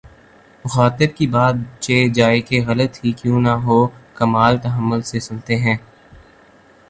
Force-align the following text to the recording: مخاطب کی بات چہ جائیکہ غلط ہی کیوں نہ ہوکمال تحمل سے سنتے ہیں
مخاطب 0.65 1.15
کی 1.17 1.25
بات 1.27 1.55
چہ 1.79 1.97
جائیکہ 2.13 2.63
غلط 2.67 2.93
ہی 3.03 3.11
کیوں 3.19 3.41
نہ 3.41 3.53
ہوکمال 3.65 4.57
تحمل 4.57 5.01
سے 5.01 5.19
سنتے 5.19 5.55
ہیں 5.57 5.77